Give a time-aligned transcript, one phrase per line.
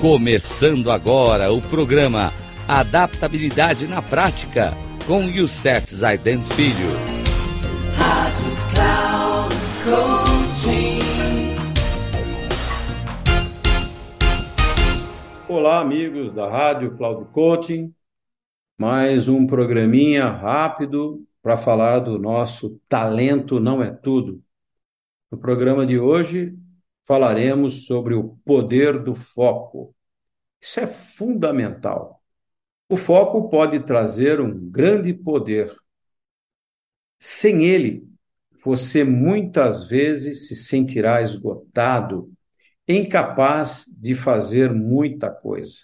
[0.00, 2.32] Começando agora o programa
[2.66, 4.72] Adaptabilidade na Prática
[5.06, 6.88] com Youssef Zaiden Filho.
[7.98, 11.00] Rádio Cloud Coaching.
[15.46, 17.92] Olá, amigos da Rádio Cloud Coaching.
[18.78, 24.42] Mais um programinha rápido para falar do nosso talento não é tudo.
[25.30, 26.56] No programa de hoje,
[27.10, 29.92] falaremos sobre o poder do foco.
[30.60, 32.22] Isso é fundamental.
[32.88, 35.72] O foco pode trazer um grande poder.
[37.18, 38.08] Sem ele,
[38.64, 42.32] você muitas vezes se sentirá esgotado,
[42.86, 45.80] incapaz de fazer muita coisa.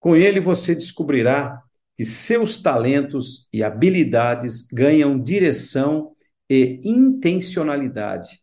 [0.00, 1.62] Com ele, você descobrirá
[1.96, 6.16] que seus talentos e habilidades ganham direção
[6.50, 8.42] e intencionalidade.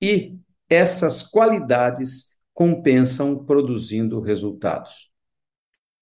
[0.00, 2.27] E essas qualidades
[2.58, 5.12] compensam produzindo resultados.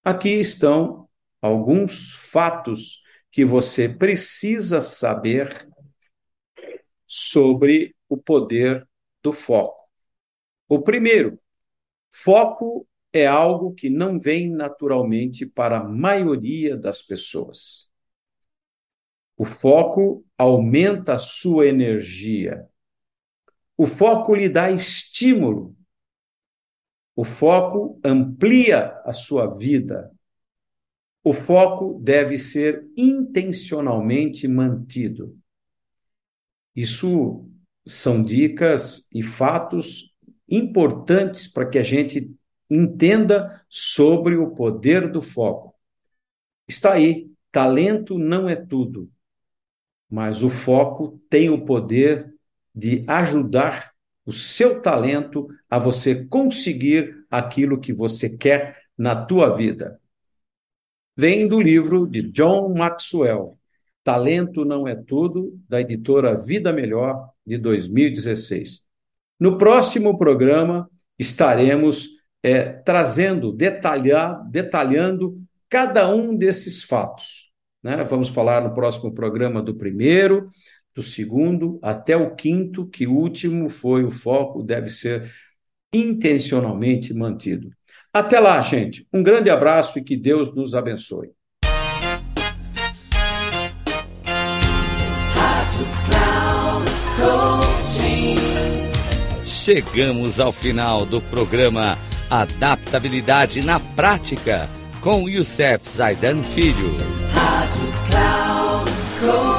[0.02, 1.06] Aqui estão
[1.38, 5.68] alguns fatos que você precisa saber
[7.06, 8.88] sobre o poder
[9.22, 9.86] do foco.
[10.66, 11.38] O primeiro,
[12.10, 17.90] foco é algo que não vem naturalmente para a maioria das pessoas.
[19.36, 22.66] O foco aumenta a sua energia,
[23.76, 25.75] o foco lhe dá estímulo.
[27.16, 30.12] O foco amplia a sua vida.
[31.24, 35.34] O foco deve ser intencionalmente mantido.
[36.74, 37.48] Isso
[37.86, 40.14] são dicas e fatos
[40.46, 42.30] importantes para que a gente
[42.68, 45.74] entenda sobre o poder do foco.
[46.68, 49.10] Está aí, talento não é tudo,
[50.10, 52.34] mas o foco tem o poder
[52.74, 53.95] de ajudar
[54.26, 60.00] o seu talento a você conseguir aquilo que você quer na tua vida.
[61.16, 63.56] Vem do livro de John Maxwell,
[64.04, 68.84] Talento Não É Tudo, da editora Vida Melhor, de 2016.
[69.38, 72.08] No próximo programa, estaremos
[72.42, 77.50] é, trazendo, detalhar, detalhando cada um desses fatos.
[77.82, 78.04] Né?
[78.04, 80.48] Vamos falar no próximo programa do primeiro,
[80.96, 85.30] do segundo até o quinto, que último foi o foco, deve ser
[85.92, 87.70] intencionalmente mantido.
[88.10, 89.06] Até lá, gente.
[89.12, 91.30] Um grande abraço e que Deus nos abençoe.
[99.46, 101.98] Chegamos ao final do programa
[102.30, 104.70] Adaptabilidade na Prática
[105.02, 106.90] com Youssef Zaidan Filho.
[107.34, 108.90] Rádio Cloud
[109.20, 109.55] Coaching.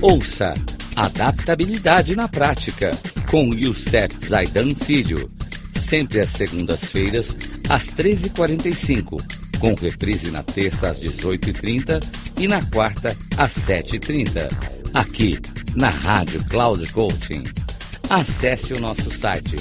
[0.00, 0.54] Ouça
[0.96, 2.92] Adaptabilidade na Prática
[3.28, 5.28] com Youssef Zaidan Filho.
[5.74, 7.36] Sempre às segundas-feiras,
[7.68, 9.20] às 13h45,
[9.58, 12.00] com reprise na terça às 18h30
[12.38, 14.48] e na quarta às 7h30,
[14.92, 15.40] aqui
[15.74, 17.42] na Rádio Cloud Coaching.
[18.08, 19.56] Acesse o nosso site